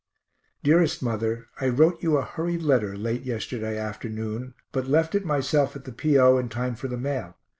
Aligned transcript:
_DEAREST 0.63 1.03
MOTHER 1.03 1.45
I 1.59 1.69
wrote 1.69 2.01
you 2.01 2.17
a 2.17 2.25
hurried 2.25 2.63
letter 2.63 2.97
late 2.97 3.21
yesterday 3.21 3.77
afternoon 3.77 4.55
but 4.71 4.87
left 4.87 5.13
it 5.13 5.25
myself 5.25 5.75
at 5.75 5.83
the 5.83 5.93
P. 5.93 6.17
O. 6.17 6.39
in 6.39 6.49
time 6.49 6.73
for 6.73 6.87
the 6.87 6.97
mail. 6.97 7.37